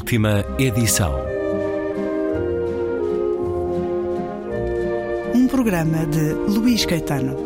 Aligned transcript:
Última 0.00 0.42
edição. 0.58 1.14
Um 5.34 5.46
programa 5.46 6.06
de 6.06 6.32
Luís 6.58 6.86
Caetano. 6.86 7.36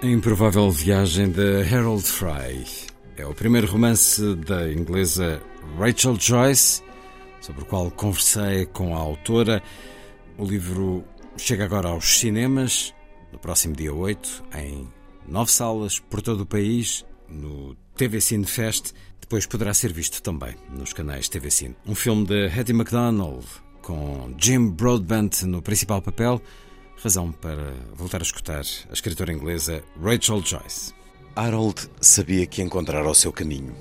A 0.00 0.06
improvável 0.06 0.70
viagem 0.70 1.28
de 1.28 1.62
Harold 1.74 2.04
Fry 2.04 2.64
é 3.16 3.26
o 3.26 3.34
primeiro 3.34 3.66
romance 3.66 4.22
da 4.36 4.72
inglesa 4.72 5.42
Rachel 5.76 6.16
Joyce, 6.18 6.82
sobre 7.40 7.62
o 7.62 7.66
qual 7.66 7.90
conversei 7.90 8.64
com 8.66 8.94
a 8.94 8.98
autora. 8.98 9.60
O 10.36 10.44
livro 10.44 11.04
chega 11.36 11.64
agora 11.64 11.88
aos 11.90 12.18
cinemas, 12.18 12.92
no 13.32 13.38
próximo 13.38 13.76
dia 13.76 13.94
8, 13.94 14.44
em 14.56 14.88
nove 15.28 15.52
salas 15.52 16.00
por 16.00 16.20
todo 16.20 16.40
o 16.40 16.46
país, 16.46 17.06
no 17.28 17.76
TV 17.96 18.20
Cine 18.20 18.44
Fest. 18.44 18.92
Depois 19.20 19.46
poderá 19.46 19.72
ser 19.72 19.92
visto 19.92 20.20
também 20.20 20.56
nos 20.68 20.92
canais 20.92 21.28
TV 21.28 21.52
Cine. 21.52 21.76
Um 21.86 21.94
filme 21.94 22.26
de 22.26 22.46
Hattie 22.48 22.74
MacDonald, 22.74 23.46
com 23.80 24.34
Jim 24.36 24.70
Broadbent 24.70 25.42
no 25.42 25.62
principal 25.62 26.02
papel, 26.02 26.42
razão 27.00 27.30
para 27.30 27.72
voltar 27.94 28.20
a 28.20 28.24
escutar 28.24 28.64
a 28.90 28.92
escritora 28.92 29.32
inglesa 29.32 29.84
Rachel 30.02 30.42
Joyce. 30.44 30.92
Harold 31.36 31.88
sabia 32.00 32.44
que 32.44 32.60
encontrara 32.60 33.08
o 33.08 33.14
seu 33.14 33.32
caminho. 33.32 33.72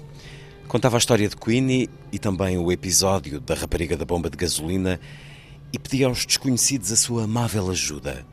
Contava 0.67 0.97
a 0.97 0.99
história 0.99 1.27
de 1.27 1.35
Queenie 1.35 1.89
e 2.11 2.19
também 2.19 2.59
o 2.59 2.71
episódio 2.71 3.39
da 3.39 3.55
rapariga 3.55 3.97
da 3.97 4.05
bomba 4.05 4.29
de 4.29 4.37
gasolina 4.37 4.99
e 5.73 5.79
pedia 5.79 6.05
aos 6.05 6.23
desconhecidos 6.23 6.91
a 6.91 6.95
sua 6.95 7.23
amável 7.23 7.71
ajuda. 7.71 8.23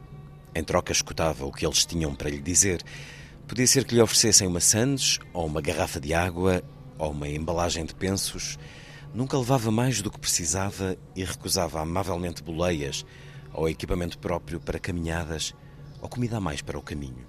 Em 0.54 0.62
troca, 0.62 0.92
escutava 0.92 1.46
o 1.46 1.50
que 1.50 1.64
eles 1.64 1.86
tinham 1.86 2.14
para 2.14 2.28
lhe 2.28 2.40
dizer. 2.40 2.82
Podia 3.48 3.66
ser 3.66 3.86
que 3.86 3.94
lhe 3.94 4.02
oferecessem 4.02 4.46
uma 4.46 4.60
sandes, 4.60 5.18
ou 5.32 5.46
uma 5.46 5.62
garrafa 5.62 5.98
de 5.98 6.12
água, 6.12 6.62
ou 6.98 7.12
uma 7.12 7.26
embalagem 7.26 7.86
de 7.86 7.94
pensos. 7.94 8.58
Nunca 9.14 9.38
levava 9.38 9.70
mais 9.70 10.02
do 10.02 10.10
que 10.10 10.20
precisava 10.20 10.98
e 11.16 11.24
recusava 11.24 11.80
amavelmente 11.80 12.42
boleias, 12.42 13.06
ou 13.54 13.70
equipamento 13.70 14.18
próprio 14.18 14.60
para 14.60 14.78
caminhadas, 14.78 15.54
ou 16.02 16.10
comida 16.10 16.36
a 16.36 16.40
mais 16.40 16.60
para 16.60 16.78
o 16.78 16.82
caminho. 16.82 17.26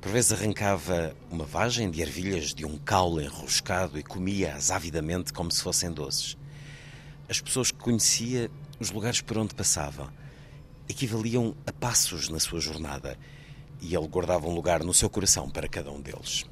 Por 0.00 0.10
vezes 0.10 0.32
arrancava 0.32 1.14
uma 1.30 1.44
vagem 1.44 1.90
de 1.90 2.00
ervilhas 2.00 2.54
de 2.54 2.64
um 2.64 2.78
caule 2.78 3.26
enroscado 3.26 3.98
e 3.98 4.02
comia-as 4.02 4.70
avidamente 4.70 5.30
como 5.30 5.52
se 5.52 5.60
fossem 5.62 5.92
doces. 5.92 6.38
As 7.28 7.38
pessoas 7.38 7.70
que 7.70 7.78
conhecia, 7.78 8.50
os 8.80 8.90
lugares 8.90 9.20
por 9.20 9.36
onde 9.36 9.54
passava, 9.54 10.12
equivaliam 10.88 11.54
a 11.66 11.72
passos 11.72 12.30
na 12.30 12.40
sua 12.40 12.60
jornada 12.60 13.16
e 13.80 13.94
ele 13.94 14.08
guardava 14.08 14.48
um 14.48 14.54
lugar 14.54 14.82
no 14.82 14.94
seu 14.94 15.08
coração 15.08 15.48
para 15.48 15.68
cada 15.68 15.92
um 15.92 16.00
deles. 16.00 16.44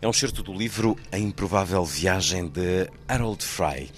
É 0.00 0.08
um 0.08 0.12
certo 0.12 0.42
do 0.42 0.52
livro 0.52 0.96
A 1.12 1.18
Improvável 1.18 1.84
Viagem 1.84 2.48
de 2.48 2.88
Harold 3.06 3.44
Fry, 3.44 3.90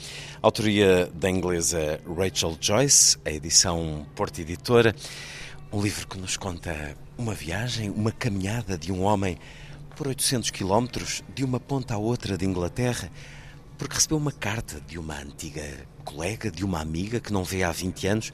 autoria 0.43 1.07
da 1.15 1.31
inglesa 1.31 2.01
Rachel 2.07 2.57
Joyce, 2.61 3.19
a 3.25 3.31
edição 3.31 4.07
Porta 4.17 4.41
Editora. 4.41 4.95
Um 5.73 5.81
livro 5.81 6.09
que 6.09 6.19
nos 6.19 6.37
conta 6.37 6.97
uma 7.17 7.35
viagem, 7.35 7.91
uma 7.91 8.11
caminhada 8.11 8.77
de 8.77 8.91
um 8.91 9.03
homem 9.03 9.39
por 9.95 10.09
800 10.09 10.51
quilómetros 10.51 11.23
de 11.35 11.45
uma 11.45 11.61
ponta 11.61 11.95
à 11.95 11.99
outra 11.99 12.37
de 12.37 12.47
Inglaterra, 12.47 13.11
porque 13.81 13.95
recebeu 13.95 14.19
uma 14.19 14.31
carta 14.31 14.79
de 14.87 14.99
uma 14.99 15.19
antiga 15.19 15.63
colega, 16.05 16.51
de 16.51 16.67
uma 16.67 16.83
amiga 16.83 17.19
que 17.19 17.33
não 17.33 17.43
vê 17.43 17.63
há 17.63 17.73
20 17.73 18.07
anos, 18.09 18.33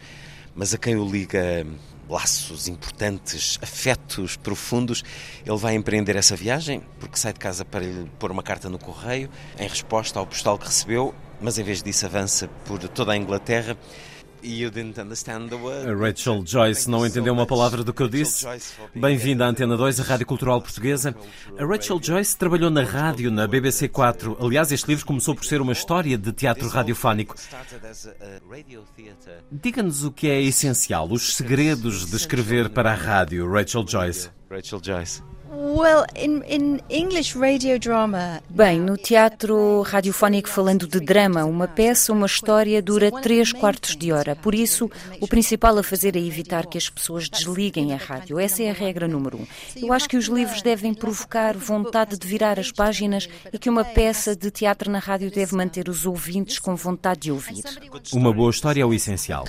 mas 0.57 0.75
a 0.75 0.79
quem 0.79 0.97
o 0.97 1.09
liga 1.09 1.65
laços 2.09 2.67
importantes, 2.67 3.57
afetos 3.63 4.37
profundos. 4.37 5.05
Ele 5.47 5.57
vai 5.57 5.77
empreender 5.77 6.17
essa 6.17 6.35
viagem 6.35 6.83
porque 6.99 7.17
sai 7.17 7.33
de 7.33 7.39
casa 7.39 7.65
para 7.65 7.85
lhe 7.85 8.11
pôr 8.19 8.33
uma 8.33 8.43
carta 8.43 8.69
no 8.69 8.77
correio 8.77 9.31
em 9.57 9.69
resposta 9.69 10.19
ao 10.19 10.27
postal 10.27 10.59
que 10.59 10.67
recebeu, 10.67 11.15
mas 11.41 11.59
em 11.59 11.63
vez 11.63 11.81
disso 11.81 12.07
avança 12.07 12.49
por 12.65 12.81
toda 12.89 13.13
a 13.13 13.17
Inglaterra 13.17 13.79
a 15.91 15.95
Rachel 15.95 16.43
Joyce 16.47 16.89
não 16.89 17.05
entendeu 17.05 17.33
uma 17.33 17.47
palavra 17.47 17.83
do 17.83 17.93
que 17.93 18.03
eu 18.03 18.09
disse. 18.09 18.47
Bem-vinda 18.95 19.45
à 19.45 19.49
Antena 19.49 19.77
2, 19.77 20.01
a 20.01 20.03
Rádio 20.05 20.27
Cultural 20.27 20.63
Portuguesa. 20.63 21.15
A 21.59 21.65
Rachel 21.65 21.99
Joyce 22.01 22.37
trabalhou 22.37 22.71
na 22.71 22.83
rádio, 22.83 23.31
na 23.31 23.47
BBC 23.47 23.89
4. 23.89 24.37
Aliás, 24.41 24.71
este 24.71 24.87
livro 24.87 25.05
começou 25.05 25.35
por 25.35 25.45
ser 25.45 25.61
uma 25.61 25.73
história 25.73 26.17
de 26.17 26.33
teatro 26.33 26.69
radiofónico. 26.69 27.35
Diga-nos 29.51 30.05
o 30.05 30.13
que 30.13 30.29
é 30.29 30.41
essencial, 30.41 31.11
os 31.11 31.35
segredos 31.35 32.07
de 32.07 32.17
escrever 32.17 32.71
para 32.71 32.93
a 32.93 32.95
rádio, 32.95 33.51
Rachel 33.51 33.85
Joyce. 33.87 34.31
Rachel 34.49 34.81
Joyce. 34.83 35.36
Bem, 38.49 38.81
no 38.81 38.97
teatro 38.97 39.83
radiofónico 39.83 40.49
falando 40.49 40.87
de 40.87 40.99
drama, 40.99 41.45
uma 41.45 41.69
peça, 41.69 42.13
uma 42.13 42.27
história 42.27 42.83
dura 42.83 43.11
três 43.23 43.53
quartos 43.53 43.97
de 43.97 44.13
hora. 44.13 44.35
Por 44.35 44.55
isso, 44.55 44.91
o 45.21 45.29
principal 45.29 45.79
a 45.79 45.83
fazer 45.83 46.17
é 46.17 46.21
evitar 46.21 46.67
que 46.67 46.79
as 46.79 46.89
pessoas 46.89 47.29
desliguem 47.29 47.93
a 47.93 47.97
rádio. 47.97 48.39
Essa 48.39 48.63
é 48.63 48.71
a 48.71 48.73
regra 48.73 49.07
número 49.07 49.39
um. 49.39 49.47
Eu 49.77 49.93
acho 49.93 50.09
que 50.09 50.17
os 50.17 50.27
livros 50.27 50.63
devem 50.63 50.93
provocar 50.93 51.57
vontade 51.57 52.19
de 52.19 52.27
virar 52.27 52.59
as 52.59 52.73
páginas 52.73 53.29
e 53.53 53.59
que 53.59 53.71
uma 53.71 53.85
peça 53.85 54.35
de 54.35 54.51
teatro 54.51 54.91
na 54.91 54.99
rádio 54.99 55.31
deve 55.31 55.55
manter 55.55 55.89
os 55.89 56.07
ouvintes 56.07 56.59
com 56.59 56.75
vontade 56.75 57.21
de 57.21 57.33
ouvir. 57.33 57.63
Uma 58.13 58.33
boa 58.33 58.51
história 58.51 58.83
é 58.83 58.87
o 58.87 58.93
essencial. 58.95 59.45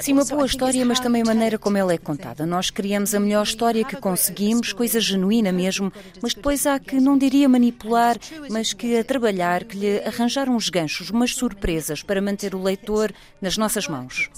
Sim, 0.00 0.12
uma 0.14 0.24
boa 0.24 0.46
história, 0.46 0.84
mas 0.84 1.00
também 1.00 1.22
a 1.22 1.24
maneira 1.26 1.58
como 1.58 1.76
ela 1.76 1.92
é 1.92 1.98
contada. 1.98 2.46
Nós 2.46 2.70
criamos 2.70 3.14
a 3.14 3.20
melhor 3.20 3.42
história 3.42 3.84
que 3.84 3.96
conseguimos, 3.96 4.72
coisas 4.72 5.09
genuína 5.10 5.52
mesmo, 5.52 5.92
mas 6.22 6.34
depois 6.34 6.66
há 6.66 6.78
que, 6.78 7.00
não 7.00 7.18
diria 7.18 7.48
manipular, 7.48 8.16
mas 8.50 8.72
que 8.72 8.96
a 8.96 9.04
trabalhar, 9.04 9.64
que 9.64 9.76
lhe 9.76 9.98
arranjar 10.04 10.48
uns 10.48 10.68
ganchos, 10.68 11.10
umas 11.10 11.34
surpresas 11.34 12.02
para 12.02 12.20
manter 12.20 12.54
o 12.54 12.62
leitor 12.62 13.12
nas 13.40 13.56
nossas 13.56 13.86
mãos. 13.88 14.28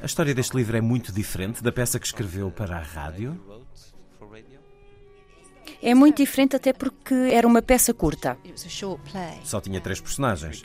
A 0.00 0.06
história 0.06 0.34
deste 0.34 0.56
livro 0.56 0.76
é 0.76 0.80
muito 0.80 1.12
diferente 1.12 1.62
da 1.62 1.72
peça 1.72 1.98
que 1.98 2.06
escreveu 2.06 2.50
para 2.50 2.76
a 2.76 2.82
rádio. 2.82 3.38
É 5.80 5.94
muito 5.94 6.16
diferente 6.16 6.56
até 6.56 6.72
porque 6.72 7.14
era 7.14 7.46
uma 7.46 7.62
peça 7.62 7.94
curta. 7.94 8.36
Só 9.44 9.60
tinha 9.60 9.80
três 9.80 10.00
personagens. 10.00 10.60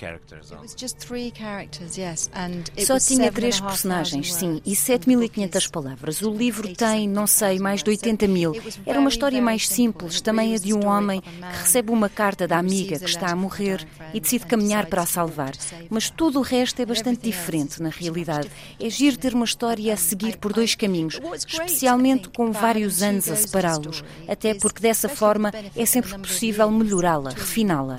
Só 2.85 2.99
tinha 2.99 3.31
três 3.31 3.59
personagens, 3.59 4.33
sim, 4.33 4.61
e 4.65 4.71
7.500 4.71 5.69
palavras. 5.69 6.21
O 6.21 6.31
livro 6.31 6.73
tem, 6.75 7.07
não 7.07 7.27
sei, 7.27 7.59
mais 7.59 7.83
de 7.83 7.91
80 7.91 8.27
mil. 8.27 8.53
Era 8.85 8.99
uma 8.99 9.09
história 9.09 9.41
mais 9.41 9.67
simples, 9.67 10.19
também 10.19 10.55
a 10.55 10.57
de 10.57 10.73
um 10.73 10.87
homem 10.87 11.21
que 11.21 11.57
recebe 11.61 11.91
uma 11.91 12.09
carta 12.09 12.47
da 12.47 12.57
amiga 12.57 12.97
que 12.97 13.05
está 13.05 13.29
a 13.29 13.35
morrer 13.35 13.85
e 14.13 14.19
decide 14.19 14.47
caminhar 14.47 14.87
para 14.87 15.03
a 15.03 15.05
salvar. 15.05 15.51
Mas 15.89 16.09
tudo 16.09 16.39
o 16.39 16.41
resto 16.41 16.81
é 16.81 16.85
bastante 16.85 17.21
diferente, 17.21 17.81
na 17.81 17.89
realidade. 17.89 18.49
É 18.79 18.89
giro 18.89 19.17
ter 19.17 19.35
uma 19.35 19.45
história 19.45 19.93
a 19.93 19.97
seguir 19.97 20.37
por 20.37 20.53
dois 20.53 20.73
caminhos, 20.73 21.19
especialmente 21.47 22.29
com 22.29 22.51
vários 22.51 23.03
anos 23.03 23.29
a 23.29 23.35
separá-los, 23.35 24.03
até 24.27 24.55
porque 24.55 24.81
dessa 24.81 25.02
forma 25.09 25.51
é 25.75 25.85
sempre 25.85 26.17
possível 26.19 26.69
melhorá-la, 26.71 27.31
refiná-la. 27.31 27.97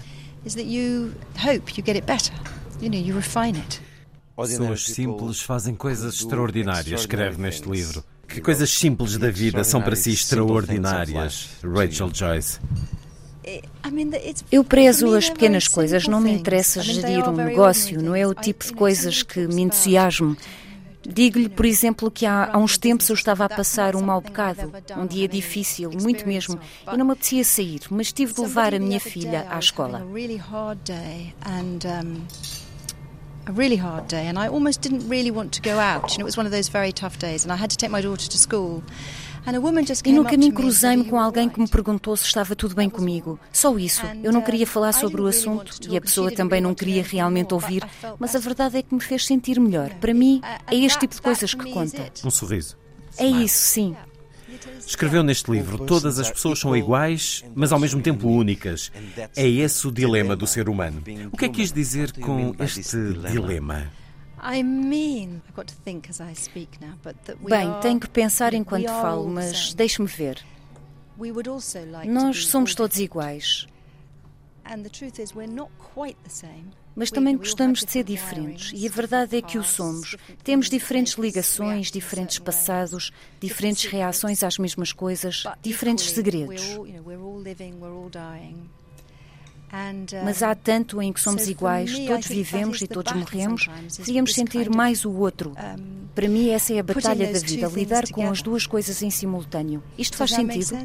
Pessoas 4.36 4.84
simples 4.84 5.40
fazem 5.40 5.74
coisas 5.74 6.14
extraordinárias, 6.16 7.00
escreve 7.00 7.40
neste 7.40 7.68
livro. 7.68 8.04
Que 8.26 8.40
coisas 8.40 8.70
simples 8.70 9.16
da 9.16 9.30
vida 9.30 9.62
são 9.62 9.80
para 9.80 9.94
si 9.94 10.10
extraordinárias, 10.10 11.50
Rachel 11.62 12.10
Joyce? 12.12 12.58
Eu 14.50 14.64
prezo 14.64 15.14
as 15.14 15.28
pequenas 15.28 15.68
coisas, 15.68 16.08
não 16.08 16.20
me 16.20 16.32
interessa 16.32 16.82
gerir 16.82 17.28
um 17.28 17.32
negócio, 17.32 18.02
não 18.02 18.14
é 18.14 18.26
o 18.26 18.34
tipo 18.34 18.64
de 18.64 18.72
coisas 18.72 19.22
que 19.22 19.46
me 19.46 19.62
entusiasmam. 19.62 20.36
Digo-lhe, 21.06 21.48
por 21.48 21.66
exemplo, 21.66 22.10
que 22.10 22.24
há, 22.26 22.50
há, 22.52 22.58
uns 22.58 22.78
tempos 22.78 23.08
eu 23.08 23.14
estava 23.14 23.44
a 23.44 23.48
passar 23.48 23.94
um 23.94 24.02
mau 24.02 24.20
bocado, 24.20 24.72
um 24.96 25.06
dia 25.06 25.28
difícil, 25.28 25.90
muito 25.90 26.26
mesmo, 26.26 26.58
e 26.92 26.96
não 26.96 27.04
me 27.04 27.12
apetecia 27.12 27.44
sair, 27.44 27.80
mas 27.90 28.12
tive 28.12 28.32
de 28.32 28.40
levar 28.40 28.74
a 28.74 28.78
minha 28.78 29.00
filha 29.00 29.46
à 29.50 29.58
escola. 29.58 30.02
a 33.46 33.52
really 33.52 33.76
hard 33.76 34.08
day 34.08 34.26
and 34.26 34.38
I 34.38 34.48
almost 34.48 34.80
didn't 34.80 35.06
really 35.08 35.30
want 35.30 35.52
to 35.52 35.62
go 35.62 35.78
out. 35.78 36.12
You 36.12 36.18
know, 36.18 36.24
it 36.24 36.24
was 36.24 36.36
one 36.36 36.46
of 36.46 36.52
those 36.52 36.68
very 36.68 36.92
tough 36.92 37.18
days 37.18 37.44
and 37.44 37.52
I 37.52 37.56
had 37.56 37.70
to 37.70 37.76
take 37.76 37.90
my 37.90 38.00
daughter 38.00 38.26
to 38.26 38.38
school. 38.38 38.82
E 40.04 40.12
no 40.12 40.24
caminho 40.24 40.52
cruzei-me 40.52 41.04
com 41.04 41.18
alguém 41.18 41.48
que 41.48 41.60
me 41.60 41.68
perguntou 41.68 42.16
se 42.16 42.24
estava 42.24 42.56
tudo 42.56 42.74
bem 42.74 42.88
comigo. 42.88 43.38
Só 43.52 43.76
isso. 43.78 44.02
Eu 44.22 44.32
não 44.32 44.40
queria 44.40 44.66
falar 44.66 44.92
sobre 44.92 45.20
o 45.20 45.26
assunto 45.26 45.78
e 45.88 45.96
a 45.96 46.00
pessoa 46.00 46.30
também 46.30 46.60
não 46.60 46.74
queria 46.74 47.02
realmente 47.02 47.52
ouvir, 47.52 47.84
mas 48.18 48.34
a 48.34 48.38
verdade 48.38 48.78
é 48.78 48.82
que 48.82 48.94
me 48.94 49.00
fez 49.00 49.26
sentir 49.26 49.60
melhor. 49.60 49.90
Para 49.94 50.14
mim, 50.14 50.40
é 50.70 50.76
este 50.76 51.00
tipo 51.00 51.14
de 51.14 51.22
coisas 51.22 51.52
que 51.52 51.70
conta. 51.70 52.10
Um 52.24 52.30
sorriso. 52.30 52.76
É 53.18 53.26
isso, 53.26 53.58
sim. 53.58 53.94
Escreveu 54.86 55.22
neste 55.22 55.50
livro: 55.50 55.78
todas 55.84 56.18
as 56.18 56.30
pessoas 56.30 56.58
são 56.58 56.76
iguais, 56.76 57.44
mas 57.54 57.72
ao 57.72 57.78
mesmo 57.78 58.00
tempo 58.00 58.28
únicas. 58.28 58.90
É 59.36 59.48
esse 59.48 59.86
o 59.86 59.92
dilema 59.92 60.34
do 60.36 60.46
ser 60.46 60.68
humano. 60.68 61.02
O 61.32 61.36
que 61.36 61.46
é 61.46 61.48
que 61.48 61.56
quis 61.56 61.72
dizer 61.72 62.12
com 62.12 62.54
este 62.60 63.12
dilema? 63.30 63.90
Bem, 67.48 67.80
tenho 67.80 67.98
que 67.98 68.08
pensar 68.08 68.52
enquanto 68.52 68.86
falo, 68.88 69.26
mas 69.26 69.72
deixe-me 69.72 70.06
ver. 70.06 70.44
Nós 72.06 72.46
somos 72.48 72.74
todos 72.74 72.98
iguais. 72.98 73.66
Mas 76.96 77.10
também 77.10 77.36
gostamos 77.36 77.80
de 77.84 77.90
ser 77.90 78.04
diferentes, 78.04 78.70
e 78.74 78.86
a 78.86 78.90
verdade 78.90 79.36
é 79.36 79.42
que 79.42 79.58
o 79.58 79.64
somos. 79.64 80.16
Temos 80.44 80.70
diferentes 80.70 81.14
ligações, 81.14 81.90
diferentes 81.90 82.38
passados, 82.38 83.10
diferentes 83.40 83.86
reações 83.86 84.42
às 84.42 84.58
mesmas 84.58 84.92
coisas, 84.92 85.44
diferentes 85.60 86.10
segredos. 86.10 86.62
Mas 90.24 90.42
há 90.42 90.54
tanto 90.54 91.00
em 91.02 91.12
que 91.12 91.20
somos 91.20 91.48
iguais, 91.48 91.98
todos 92.06 92.26
vivemos 92.26 92.80
e 92.82 92.86
todos 92.86 93.12
morremos, 93.12 93.68
devíamos 93.98 94.34
sentir 94.34 94.70
mais 94.70 95.04
o 95.04 95.12
outro. 95.12 95.52
Para 96.14 96.28
mim, 96.28 96.50
essa 96.50 96.72
é 96.72 96.78
a 96.78 96.82
batalha 96.82 97.32
da 97.32 97.38
vida, 97.38 97.66
lidar 97.68 98.08
com 98.10 98.30
as 98.30 98.40
duas 98.40 98.66
coisas 98.66 99.02
em 99.02 99.10
simultâneo. 99.10 99.82
Isto 99.98 100.16
faz 100.16 100.30
sentido? 100.30 100.76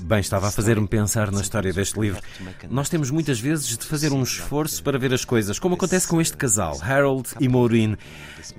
Bem, 0.00 0.20
estava 0.20 0.48
a 0.48 0.50
fazer-me 0.50 0.86
pensar 0.86 1.30
na 1.30 1.40
história 1.40 1.72
deste 1.72 1.98
livro. 1.98 2.20
Nós 2.68 2.88
temos 2.88 3.10
muitas 3.10 3.40
vezes 3.40 3.76
de 3.78 3.86
fazer 3.86 4.12
um 4.12 4.22
esforço 4.22 4.82
para 4.82 4.98
ver 4.98 5.12
as 5.14 5.24
coisas, 5.24 5.58
como 5.58 5.74
acontece 5.74 6.06
com 6.06 6.20
este 6.20 6.36
casal, 6.36 6.78
Harold 6.82 7.30
e 7.40 7.48
Maureen. 7.48 7.96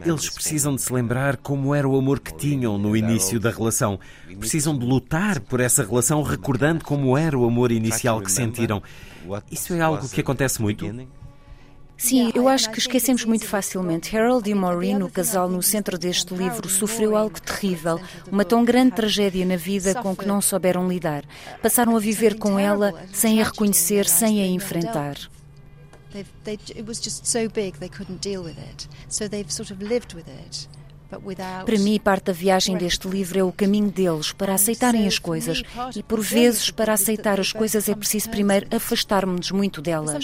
Eles 0.04 0.30
precisam 0.30 0.76
de 0.76 0.82
se 0.82 0.92
lembrar 0.92 1.38
como 1.38 1.74
era 1.76 1.88
o 1.88 1.98
amor 1.98 2.20
que 2.20 2.34
tinham 2.36 2.78
no 2.78 2.98
início 2.98 3.40
da 3.40 3.52
relação. 3.52 4.00
Precisam 4.40 4.78
de 4.78 4.86
lutar 4.86 5.40
por 5.40 5.60
essa 5.60 5.84
relação, 5.84 6.22
recordando 6.24 6.84
como 6.84 7.18
era 7.18 7.38
o 7.38 7.46
amor 7.46 7.72
inicial 7.72 8.20
que 8.22 8.32
sentiram. 8.32 8.82
Isso 9.52 9.74
é 9.74 9.82
algo 9.82 10.10
que 10.10 10.22
acontece 10.22 10.62
muito? 10.62 10.86
Sim, 11.98 12.32
eu 12.36 12.50
acho 12.50 12.70
que 12.70 12.80
esquecemos 12.80 13.24
muito 13.24 13.48
facilmente. 13.48 14.16
Harold 14.16 14.50
e 14.50 14.54
Maureen, 14.54 15.04
o 15.04 15.10
casal 15.10 15.48
no 15.48 15.64
centro 15.64 15.98
deste 15.98 16.34
livro, 16.34 16.68
sofreu 16.68 17.16
algo 17.16 17.40
terrível, 17.40 18.00
uma 18.32 18.44
tão 18.44 18.64
grande 18.66 18.96
tragédia 18.96 19.46
na 19.46 19.56
vida 19.56 19.96
com 19.96 20.16
que 20.16 20.26
não 20.26 20.42
souberam 20.42 20.88
lidar. 20.88 21.24
Passaram 21.62 21.96
a 21.96 22.00
viver 22.00 22.38
com 22.38 22.60
ela 22.60 22.94
sem 23.14 23.42
a 23.42 23.46
reconhecer, 23.46 24.06
sem 24.06 24.42
a 24.42 24.48
enfrentar. 24.48 25.18
It 26.46 26.84
was 26.86 27.02
just 27.02 27.26
so 27.26 27.50
big 27.50 27.80
they 27.80 27.90
couldn't 27.90 28.22
deal 28.22 28.44
with 28.44 28.58
it. 28.60 28.88
So 29.08 29.28
they've 29.28 29.52
sort 29.52 29.72
of 29.72 29.82
lived 29.82 30.14
with 30.14 30.28
it. 30.28 30.68
Para 31.66 31.80
mim, 31.80 32.00
parte 32.00 32.26
da 32.26 32.34
viagem 32.34 32.78
deste 32.78 33.08
livro 33.08 33.40
é 33.40 33.44
o 33.44 33.52
caminho 33.52 33.92
deles 33.92 34.32
para 34.32 34.54
aceitarem 34.54 35.08
as 35.08 35.20
coisas. 35.20 35.64
E 35.96 36.04
por 36.04 36.22
vezes, 36.22 36.70
para 36.72 36.94
aceitar 36.94 37.40
as 37.40 37.52
coisas, 37.52 37.88
é 37.90 37.96
preciso 37.96 38.30
primeiro 38.30 38.68
afastar-nos 38.76 39.52
muito 39.52 39.82
delas. 39.82 40.16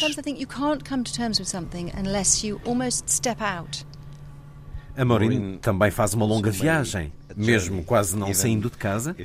A 4.98 5.06
Maureen 5.06 5.58
também 5.62 5.92
faz 5.92 6.14
uma 6.14 6.26
longa 6.26 6.52
viagem, 6.52 7.14
mesmo 7.36 7.84
quase 7.84 8.18
não 8.18 8.34
saindo 8.34 8.70
de 8.70 8.78
casa. 8.78 9.16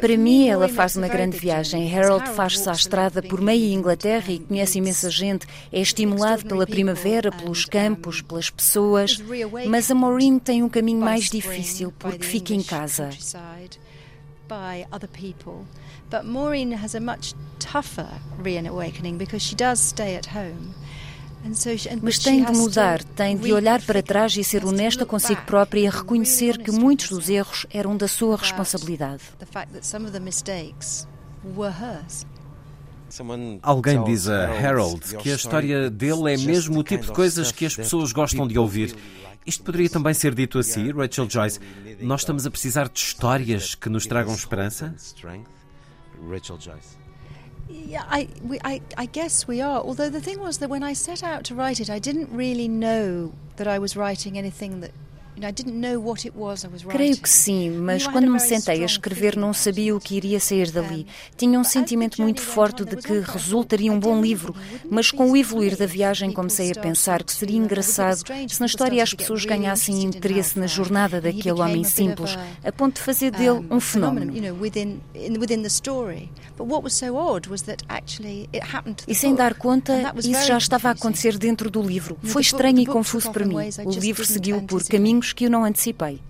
Para 0.00 0.16
mim, 0.16 0.48
ela 0.48 0.68
faz 0.68 0.96
uma 0.96 1.08
grande 1.08 1.36
viagem. 1.36 1.94
Harold 1.94 2.28
faz-se 2.30 2.68
à 2.68 2.72
estrada 2.72 3.22
por 3.22 3.40
meia 3.40 3.74
Inglaterra 3.74 4.32
e 4.32 4.38
conhece 4.38 4.78
imensa 4.78 5.10
gente. 5.10 5.46
É 5.72 5.80
estimulado 5.80 6.46
pela 6.46 6.66
primavera, 6.66 7.30
pelos 7.30 7.64
campos, 7.64 8.22
pelas 8.22 8.48
pessoas. 8.50 9.22
Mas 9.68 9.90
a 9.90 9.94
Maureen 9.94 10.38
tem 10.38 10.62
um 10.62 10.68
caminho 10.68 11.00
mais 11.00 11.28
difícil 11.28 11.92
porque 11.98 12.24
fica 12.24 12.54
em 12.54 12.62
casa. 12.62 13.10
But 16.08 16.24
Maureen 16.24 16.72
has 16.72 16.94
a 16.94 17.00
much 17.00 17.34
tougher 17.58 18.20
reawakening 18.38 19.18
because 19.18 19.44
she 19.44 19.56
does 19.56 19.80
stay 19.80 20.14
at 20.14 20.26
home. 20.26 20.72
Mas 22.02 22.18
tem 22.18 22.44
de 22.44 22.52
mudar, 22.52 23.02
tem 23.02 23.36
de 23.36 23.52
olhar 23.52 23.80
para 23.82 24.02
trás 24.02 24.36
e 24.36 24.44
ser 24.44 24.64
honesta 24.64 25.06
consigo 25.06 25.42
própria 25.42 25.80
e 25.80 25.88
reconhecer 25.88 26.58
que 26.58 26.70
muitos 26.70 27.08
dos 27.08 27.28
erros 27.28 27.66
eram 27.70 27.96
da 27.96 28.08
sua 28.08 28.36
responsabilidade. 28.36 29.22
Alguém 33.62 34.02
diz 34.04 34.28
a 34.28 34.50
Harold 34.50 35.16
que 35.18 35.30
a 35.30 35.34
história 35.34 35.88
dele 35.90 36.34
é 36.34 36.36
mesmo 36.36 36.80
o 36.80 36.82
tipo 36.82 37.06
de 37.06 37.12
coisas 37.12 37.52
que 37.52 37.64
as 37.64 37.76
pessoas 37.76 38.12
gostam 38.12 38.46
de 38.46 38.58
ouvir. 38.58 38.94
Isto 39.46 39.62
poderia 39.62 39.88
também 39.88 40.12
ser 40.12 40.34
dito 40.34 40.58
assim, 40.58 40.90
Rachel 40.90 41.30
Joyce. 41.30 41.60
Nós 42.00 42.22
estamos 42.22 42.44
a 42.46 42.50
precisar 42.50 42.88
de 42.88 42.98
histórias 42.98 43.76
que 43.76 43.88
nos 43.88 44.04
tragam 44.06 44.34
esperança? 44.34 44.94
Rachel 46.28 46.58
Joyce. 46.60 47.05
Yeah, 47.68 48.04
I, 48.08 48.28
we, 48.42 48.58
I, 48.64 48.80
I 48.96 49.06
guess 49.06 49.48
we 49.48 49.60
are. 49.60 49.80
Although 49.80 50.10
the 50.10 50.20
thing 50.20 50.40
was 50.40 50.58
that 50.58 50.70
when 50.70 50.82
I 50.82 50.92
set 50.92 51.22
out 51.22 51.44
to 51.44 51.54
write 51.54 51.80
it, 51.80 51.90
I 51.90 51.98
didn't 51.98 52.30
really 52.30 52.68
know 52.68 53.32
that 53.56 53.66
I 53.66 53.78
was 53.78 53.96
writing 53.96 54.38
anything 54.38 54.80
that 54.80 54.92
Creio 56.88 57.16
que 57.18 57.28
sim, 57.28 57.70
mas 57.70 58.06
quando 58.06 58.30
me 58.30 58.40
sentei 58.40 58.82
a 58.82 58.86
escrever 58.86 59.36
não 59.36 59.52
sabia 59.52 59.94
o 59.94 60.00
que 60.00 60.16
iria 60.16 60.40
sair 60.40 60.70
dali. 60.70 61.06
Tinha 61.36 61.58
um 61.58 61.64
sentimento 61.64 62.20
muito 62.22 62.40
forte 62.40 62.84
de 62.84 62.96
que 62.96 63.20
resultaria 63.20 63.92
um 63.92 64.00
bom 64.00 64.20
livro, 64.20 64.54
mas 64.90 65.10
com 65.10 65.30
o 65.30 65.36
evoluir 65.36 65.76
da 65.76 65.86
viagem 65.86 66.32
comecei 66.32 66.72
a 66.72 66.80
pensar 66.80 67.22
que 67.22 67.32
seria 67.32 67.58
engraçado 67.58 68.22
se 68.48 68.60
na 68.60 68.66
história 68.66 69.02
as 69.02 69.12
pessoas 69.12 69.44
ganhassem 69.44 70.02
interesse 70.04 70.58
na 70.58 70.66
jornada 70.66 71.20
daquele 71.20 71.60
homem 71.60 71.84
simples, 71.84 72.36
a 72.64 72.72
ponto 72.72 72.96
de 72.96 73.02
fazer 73.02 73.30
dele 73.30 73.66
um 73.70 73.80
fenómeno. 73.80 74.32
E 79.06 79.14
sem 79.14 79.34
dar 79.34 79.54
conta, 79.54 80.14
isso 80.16 80.46
já 80.46 80.56
estava 80.56 80.88
a 80.88 80.92
acontecer 80.92 81.36
dentro 81.36 81.70
do 81.70 81.82
livro. 81.82 82.16
Foi 82.22 82.40
estranho 82.42 82.78
e 82.80 82.86
confuso 82.86 83.30
para 83.30 83.44
mim. 83.44 83.56
O 83.84 83.90
livro 83.90 84.24
seguiu 84.24 84.62
por 84.62 84.82
caminhos 84.84 85.25
que 85.32 85.46
eu 85.46 85.50
não 85.50 85.64
antecipei. 85.64 86.20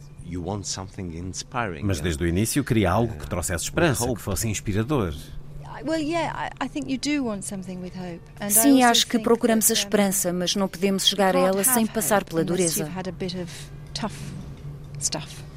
Mas 1.83 2.01
desde 2.01 2.25
o 2.25 2.27
início 2.27 2.65
queria 2.65 2.91
algo 2.91 3.15
que 3.17 3.29
trouxesse 3.29 3.65
esperança, 3.65 4.05
que 4.15 4.21
fosse 4.21 4.49
inspirador. 4.49 5.15
Sim, 8.51 8.83
acho 8.83 9.07
que 9.07 9.19
procuramos 9.19 9.71
a 9.71 9.75
esperança, 9.75 10.33
mas 10.33 10.57
não 10.57 10.67
podemos 10.67 11.07
chegar 11.07 11.37
a 11.37 11.39
ela 11.41 11.63
sem 11.65 11.87
passar 11.87 12.25
pela 12.25 12.43
dureza. 12.45 12.91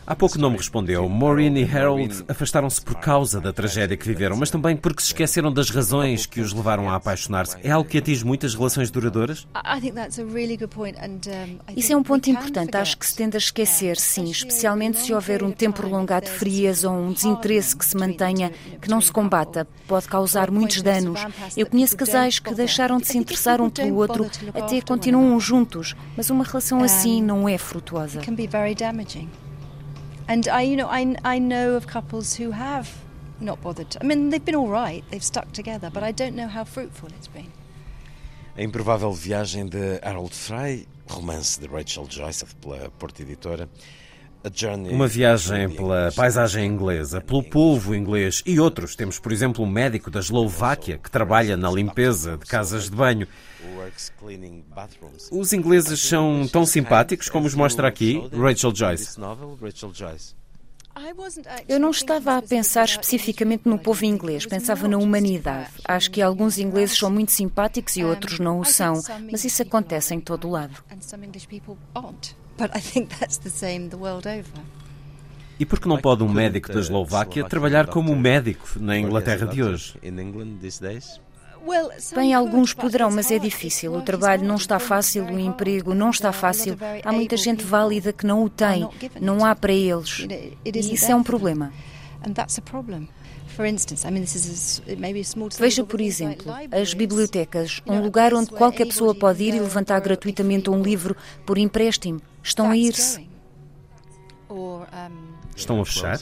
Há 0.09 0.15
pouco 0.15 0.39
não 0.39 0.49
me 0.49 0.57
respondeu. 0.57 1.07
Maureen 1.07 1.55
e 1.59 1.63
Harold 1.63 2.25
afastaram-se 2.27 2.81
por 2.81 2.95
causa 2.95 3.39
da 3.39 3.53
tragédia 3.53 3.95
que 3.95 4.07
viveram, 4.07 4.35
mas 4.35 4.49
também 4.49 4.75
porque 4.75 5.03
se 5.03 5.09
esqueceram 5.09 5.53
das 5.53 5.69
razões 5.69 6.25
que 6.25 6.41
os 6.41 6.51
levaram 6.51 6.89
a 6.89 6.95
apaixonar-se. 6.95 7.55
É 7.63 7.69
algo 7.69 7.87
que 7.87 7.99
atinge 7.99 8.25
muitas 8.25 8.55
relações 8.55 8.89
duradouras? 8.89 9.47
Isso 11.77 11.93
é 11.93 11.95
um 11.95 12.01
ponto 12.01 12.27
importante. 12.27 12.75
Acho 12.75 12.97
que 12.97 13.05
se 13.05 13.15
tende 13.15 13.37
a 13.37 13.39
esquecer, 13.39 13.97
sim, 13.97 14.23
especialmente 14.31 14.97
se 14.97 15.13
houver 15.13 15.43
um 15.43 15.51
tempo 15.51 15.77
prolongado 15.77 16.25
de 16.25 16.31
frieza 16.31 16.89
ou 16.89 16.97
um 16.97 17.13
desinteresse 17.13 17.77
que 17.77 17.85
se 17.85 17.95
mantenha, 17.95 18.51
que 18.81 18.89
não 18.89 18.99
se 18.99 19.11
combata. 19.11 19.67
Pode 19.87 20.07
causar 20.07 20.49
muitos 20.49 20.81
danos. 20.81 21.19
Eu 21.55 21.67
conheço 21.67 21.95
casais 21.95 22.39
que 22.39 22.51
deixaram 22.55 22.97
de 22.97 23.05
se 23.05 23.15
interessar 23.15 23.61
um 23.61 23.69
pelo 23.69 23.97
outro, 23.97 24.27
até 24.55 24.81
continuam 24.81 25.39
juntos, 25.39 25.95
mas 26.17 26.31
uma 26.31 26.43
relação 26.43 26.81
assim 26.81 27.21
não 27.21 27.47
é 27.47 27.59
frutuosa. 27.59 28.21
And 30.29 30.47
I, 30.47 30.61
you 30.61 30.75
know, 30.77 30.87
I, 30.87 31.15
I 31.25 31.39
know 31.39 31.75
of 31.75 31.87
couples 31.87 32.35
who 32.35 32.51
have 32.51 32.87
not 33.39 33.59
bothered. 33.63 33.89
To, 33.89 33.99
I 33.99 34.05
mean, 34.05 34.29
they've 34.29 34.45
been 34.45 34.53
all 34.53 34.67
right, 34.67 35.03
they've 35.09 35.23
stuck 35.23 35.51
together, 35.53 35.89
but 35.91 36.03
I 36.03 36.11
don't 36.11 36.35
know 36.35 36.47
how 36.47 36.63
fruitful 36.65 37.09
it's 37.17 37.27
been. 37.27 37.51
A 38.55 38.61
improvável 38.61 39.11
viagem 39.13 39.67
de 39.67 39.99
Harold 40.03 40.35
Fry, 40.35 40.85
romance 41.07 41.59
de 41.59 41.67
Rachel 41.67 42.05
Joyce 42.07 42.45
pela 42.61 42.91
Porta 42.99 43.23
Editora. 43.23 43.67
Uma 44.89 45.07
viagem 45.07 45.69
pela 45.69 46.11
paisagem 46.15 46.65
inglesa, 46.65 47.19
pelo 47.19 47.43
povo 47.43 47.93
inglês 47.93 48.41
e 48.45 48.59
outros. 48.59 48.95
Temos, 48.95 49.19
por 49.19 49.31
exemplo, 49.31 49.63
um 49.63 49.69
médico 49.69 50.09
da 50.09 50.19
Eslováquia 50.19 50.97
que 50.97 51.11
trabalha 51.11 51.57
na 51.57 51.69
limpeza 51.69 52.37
de 52.37 52.45
casas 52.45 52.89
de 52.89 52.95
banho. 52.95 53.27
Os 55.31 55.51
ingleses 55.51 55.99
são 55.99 56.47
tão 56.47 56.65
simpáticos 56.65 57.27
como 57.29 57.47
os 57.47 57.53
mostra 57.53 57.87
aqui 57.87 58.21
Rachel 58.31 58.73
Joyce. 58.73 59.19
Eu 61.67 61.79
não 61.79 61.91
estava 61.91 62.37
a 62.37 62.41
pensar 62.41 62.85
especificamente 62.85 63.67
no 63.67 63.77
povo 63.77 64.05
inglês, 64.05 64.45
pensava 64.45 64.87
na 64.87 64.97
humanidade. 64.97 65.69
Acho 65.85 66.11
que 66.11 66.21
alguns 66.21 66.57
ingleses 66.57 66.97
são 66.97 67.09
muito 67.09 67.31
simpáticos 67.31 67.95
e 67.95 68.03
outros 68.03 68.39
não 68.39 68.59
o 68.59 68.65
são, 68.65 69.01
mas 69.31 69.43
isso 69.45 69.61
acontece 69.61 70.13
em 70.13 70.19
todo 70.19 70.47
o 70.47 70.51
lado. 70.51 70.83
E 75.59 75.65
por 75.65 75.79
que 75.79 75.87
não 75.87 75.97
pode 75.97 76.23
um 76.23 76.29
médico 76.29 76.71
da 76.71 76.79
Eslováquia 76.79 77.43
trabalhar 77.43 77.87
como 77.87 78.11
um 78.13 78.15
médico 78.15 78.67
na 78.77 78.97
Inglaterra 78.97 79.45
de 79.45 79.61
hoje? 79.61 79.95
Bem, 82.15 82.33
alguns 82.33 82.73
poderão, 82.73 83.11
mas 83.11 83.29
é 83.31 83.37
difícil. 83.37 83.93
O 83.93 84.01
trabalho 84.01 84.45
não 84.45 84.55
está 84.55 84.79
fácil, 84.79 85.25
o 85.25 85.37
emprego 85.39 85.93
não 85.93 86.09
está 86.09 86.31
fácil. 86.31 86.77
Há 87.03 87.11
muita 87.11 87.35
gente 87.35 87.63
válida 87.63 88.13
que 88.13 88.25
não 88.25 88.43
o 88.43 88.49
tem, 88.49 88.87
não 89.19 89.43
há 89.45 89.53
para 89.53 89.73
eles. 89.73 90.25
E 90.63 90.93
isso 90.93 91.11
é 91.11 91.15
um 91.15 91.23
problema. 91.23 91.73
Veja, 95.59 95.83
por 95.83 95.99
exemplo, 95.99 96.53
as 96.71 96.93
bibliotecas, 96.93 97.81
um 97.85 98.01
lugar 98.01 98.33
onde 98.33 98.51
qualquer 98.51 98.85
pessoa 98.85 99.13
pode 99.13 99.43
ir 99.43 99.53
e 99.53 99.59
levantar 99.59 99.99
gratuitamente 99.99 100.69
um 100.69 100.81
livro 100.81 101.15
por 101.45 101.57
empréstimo, 101.57 102.21
estão 102.41 102.69
a 102.69 102.77
ir-se. 102.77 103.27
Estão 105.59 105.81
a 105.81 105.85
fechar? 105.85 106.19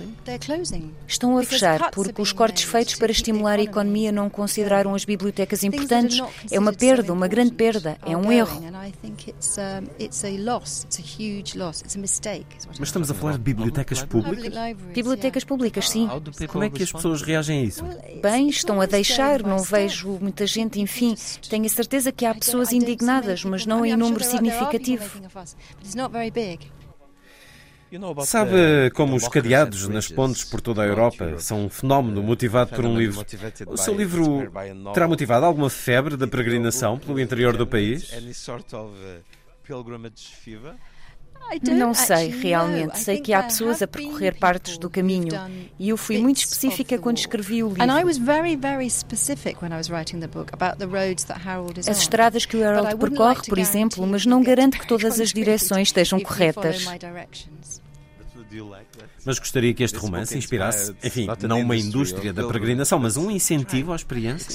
Estão 1.07 1.37
a 1.37 1.43
fechar 1.43 1.91
porque 1.91 2.21
os 2.21 2.31
cortes 2.31 2.63
feitos 2.63 2.95
para 2.95 3.11
estimular 3.11 3.59
a 3.59 3.61
economia 3.61 4.11
não 4.11 4.29
consideraram 4.29 4.95
as 4.95 5.05
bibliotecas 5.05 5.63
importantes. 5.63 6.19
É 6.51 6.59
uma 6.59 6.73
perda, 6.73 7.13
uma 7.13 7.27
grande 7.27 7.51
perda, 7.51 7.97
é 8.05 8.17
um 8.17 8.31
erro. 8.31 8.59
Mas 12.67 12.79
estamos 12.81 13.11
a 13.11 13.13
falar 13.13 13.33
de 13.33 13.39
bibliotecas 13.39 14.03
públicas? 14.03 14.53
Bibliotecas 14.93 15.43
públicas, 15.43 15.89
sim. 15.89 16.09
Como 16.47 16.63
é 16.63 16.69
que 16.69 16.81
as 16.81 16.91
pessoas 16.91 17.21
reagem 17.21 17.59
a 17.59 17.63
isso? 17.63 17.83
Bem, 18.21 18.49
estão 18.49 18.81
a 18.81 18.87
deixar, 18.87 19.43
não 19.43 19.59
vejo 19.59 20.17
muita 20.19 20.47
gente, 20.47 20.81
enfim. 20.81 21.15
Tenho 21.47 21.65
a 21.65 21.69
certeza 21.69 22.11
que 22.11 22.25
há 22.25 22.33
pessoas 22.33 22.71
indignadas, 22.73 23.43
mas 23.43 23.65
não 23.67 23.85
em 23.85 23.95
número 23.95 24.23
significativo. 24.23 25.21
Sabe 28.25 28.91
como 28.93 29.15
os 29.15 29.27
cadeados 29.27 29.87
nas 29.87 30.09
pontes 30.09 30.43
por 30.43 30.59
toda 30.59 30.83
a 30.83 30.85
Europa 30.85 31.39
são 31.39 31.65
um 31.65 31.69
fenómeno 31.69 32.21
motivado 32.21 32.75
por 32.75 32.85
um 32.85 32.97
livro? 32.97 33.25
O 33.67 33.77
seu 33.77 33.95
livro 33.95 34.51
terá 34.93 35.07
motivado 35.07 35.45
alguma 35.45 35.69
febre 35.69 36.17
da 36.17 36.27
peregrinação 36.27 36.99
pelo 36.99 37.19
interior 37.19 37.55
do 37.55 37.65
país? 37.65 38.11
Não 41.71 41.93
sei, 41.93 42.27
realmente. 42.29 42.99
Sei 42.99 43.19
que 43.21 43.33
há 43.33 43.41
pessoas 43.43 43.81
a 43.81 43.87
percorrer 43.87 44.37
partes 44.37 44.77
do 44.77 44.89
caminho 44.89 45.33
e 45.79 45.89
eu 45.89 45.97
fui 45.97 46.17
muito 46.17 46.37
específica 46.37 46.97
quando 46.97 47.17
escrevi 47.17 47.63
o 47.63 47.69
livro. 47.69 47.83
As 51.89 51.97
estradas 51.99 52.45
que 52.45 52.57
o 52.57 52.65
Harold 52.67 52.95
percorre, 53.09 53.35
por 53.47 53.57
exemplo, 53.59 54.05
mas 54.07 54.25
não 54.25 54.43
garanto 54.43 54.77
que 54.77 54.87
todas 54.87 55.19
as 55.19 55.31
direções 55.31 55.87
estejam 55.89 56.19
corretas. 56.19 56.83
Mas 59.25 59.39
gostaria 59.39 59.73
que 59.73 59.83
este 59.83 59.97
romance 59.97 60.37
inspirasse, 60.37 60.95
enfim, 61.03 61.27
não 61.47 61.61
uma 61.61 61.75
indústria 61.75 62.33
da 62.33 62.45
peregrinação, 62.45 62.99
mas 62.99 63.17
um 63.17 63.29
incentivo 63.29 63.93
à 63.93 63.95
experiência. 63.95 64.47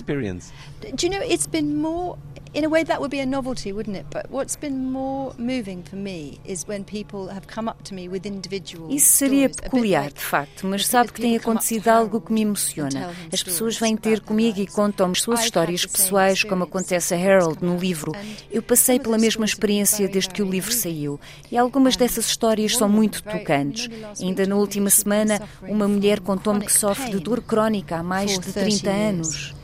Do 0.80 1.06
you 1.06 1.12
know, 1.12 1.22
it's 1.22 1.46
been 1.46 1.74
more 1.74 2.18
in 2.54 2.64
a 2.64 2.68
way 2.68 2.84
that 2.84 3.00
would 3.00 3.10
be 3.10 3.20
a 3.20 3.26
novelty, 3.26 3.72
wouldn't 3.72 3.96
it? 3.96 4.06
But 4.10 4.30
what's 4.30 4.56
been 4.56 4.90
more 4.90 5.34
moving 5.38 5.82
for 5.82 5.96
me 5.96 6.38
is 6.44 6.66
when 6.66 6.84
people 6.84 7.28
have 7.28 7.46
come 7.46 7.68
up 7.68 7.82
to 7.84 7.94
me 7.94 8.08
with 8.08 8.26
individual 8.26 8.90
Isso 8.90 9.12
seria 9.12 9.48
peculiar, 9.48 10.12
de 10.12 10.20
facto, 10.20 10.66
mas 10.66 10.86
sabe 10.86 11.12
que 11.12 11.20
tem 11.20 11.36
acontecido 11.36 11.88
algo 11.88 12.20
que 12.20 12.32
me 12.32 12.42
emociona. 12.42 13.10
As 13.32 13.42
pessoas 13.42 13.78
vêm 13.78 13.96
ter 13.96 14.20
comigo 14.20 14.60
e 14.60 14.66
contam-me 14.66 15.16
suas 15.16 15.44
histórias 15.44 15.86
pessoais, 15.86 16.44
como 16.44 16.64
acontece 16.64 17.14
a 17.14 17.18
Harold 17.18 17.64
no 17.64 17.76
livro. 17.76 18.12
Eu 18.50 18.62
passei 18.62 18.98
pela 18.98 19.18
mesma 19.18 19.44
experiência 19.44 20.08
desde 20.08 20.30
que 20.30 20.42
o 20.42 20.48
livro 20.48 20.72
saiu 20.72 21.18
e 21.50 21.56
algumas 21.56 21.96
dessas 21.96 22.26
histórias 22.26 22.76
são 22.76 22.88
muito 22.88 23.22
tocantes. 23.22 23.81
Ainda 24.20 24.46
na 24.46 24.56
última 24.56 24.90
semana, 24.90 25.40
uma 25.62 25.88
mulher 25.88 26.20
contou-me 26.20 26.64
que 26.64 26.72
sofre 26.72 27.10
de 27.10 27.20
dor 27.20 27.40
crónica 27.42 27.96
há 27.98 28.02
mais 28.02 28.38
de 28.38 28.52
30 28.52 28.90
anos. 28.90 29.54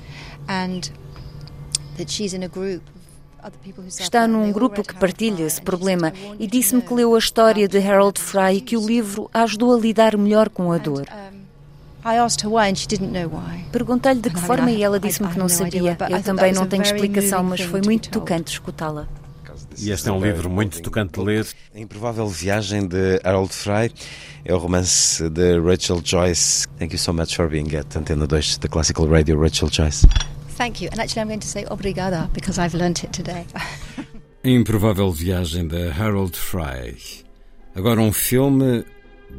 Está 3.87 4.26
num 4.26 4.52
grupo 4.52 4.82
que 4.82 4.94
partilha 4.94 5.44
esse 5.44 5.60
problema 5.62 6.12
e 6.38 6.46
disse-me 6.46 6.82
que 6.82 6.92
leu 6.92 7.14
a 7.14 7.18
história 7.18 7.68
de 7.68 7.78
Harold 7.78 8.20
Fry 8.20 8.56
e 8.56 8.60
que 8.60 8.76
o 8.76 8.87
livro 8.87 9.30
a 9.32 9.42
ajudou 9.42 9.75
a 9.75 9.78
lidar 9.78 10.16
melhor 10.16 10.48
com 10.48 10.72
a 10.72 10.78
dor. 10.78 11.06
Perguntei-lhe 13.72 14.20
de 14.20 14.30
que 14.30 14.40
forma 14.40 14.70
e 14.70 14.82
ela 14.82 14.98
disse-me 14.98 15.28
que 15.28 15.38
não 15.38 15.48
sabia. 15.48 15.96
Eu 16.10 16.22
também 16.22 16.52
não 16.52 16.66
tenho 16.66 16.82
explicação, 16.82 17.42
mas 17.42 17.60
foi 17.60 17.80
muito 17.82 18.10
tocante 18.10 18.52
escutá-la. 18.52 19.08
E 19.80 19.90
este 19.90 20.08
é 20.08 20.12
um 20.12 20.20
livro 20.20 20.50
muito 20.50 20.82
tocante 20.82 21.12
de 21.12 21.25
ler. 21.25 21.47
A 21.75 21.78
Improvável 21.78 22.26
Viagem 22.28 22.87
de 22.87 23.20
Harold 23.23 23.52
Fry 23.52 23.92
é 24.44 24.52
o 24.52 24.58
romance 24.58 25.28
de 25.30 25.61
Rachel 25.61 26.00
Joyce. 26.04 26.66
Thank 26.78 26.94
you 26.94 26.99
so 26.99 27.12
much 27.12 27.37
for 27.37 27.49
being 27.49 27.76
at 27.76 27.97
Antena 27.97 28.26
2 28.26 28.58
da 28.58 28.68
Classical 28.68 29.06
Radio, 29.06 29.40
Rachel 29.40 29.68
Joyce. 29.70 30.06
Thank 30.56 30.82
you. 30.82 30.90
And 30.92 31.00
actually, 31.00 31.23
I'm 31.23 31.28
going 31.28 31.40
to 31.40 31.47
say 31.47 31.64
obrigada 31.70 32.28
because 32.32 32.58
I've 32.58 32.76
learnt 32.76 33.04
it 33.04 33.12
today. 33.12 33.47
A 34.44 34.49
Improvável 34.49 35.12
Viagem 35.12 35.68
de 35.68 35.90
Harold 35.90 36.37
Fry. 36.37 36.97
Agora 37.75 38.00
um 38.00 38.12
filme 38.12 38.85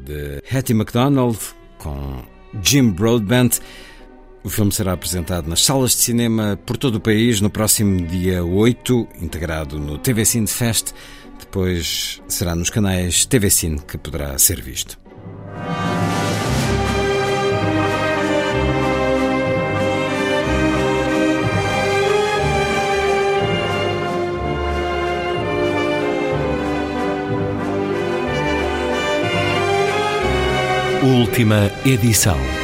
de 0.05 0.41
Hattie 0.49 0.73
MacDonald 0.73 1.37
com 1.79 2.23
Jim 2.63 2.91
Broadbent. 2.91 3.59
O 4.43 4.49
filme 4.49 4.71
será 4.71 4.93
apresentado 4.93 5.49
nas 5.49 5.63
salas 5.63 5.91
de 5.91 5.97
cinema 5.97 6.57
por 6.65 6.77
todo 6.77 6.95
o 6.95 6.99
país 7.01 7.41
no 7.41 7.49
próximo 7.49 8.05
dia 8.07 8.43
8, 8.43 9.07
integrado 9.21 9.77
no 9.77 9.97
TV 9.97 10.23
Cine 10.25 10.47
Fest. 10.47 10.91
Depois 11.39 12.21
será 12.27 12.55
nos 12.55 12.69
canais 12.69 13.25
TV 13.25 13.49
Cine 13.49 13.79
que 13.79 13.97
poderá 13.97 14.37
ser 14.37 14.61
visto. 14.61 14.97
Última 31.01 31.71
edição. 31.85 32.58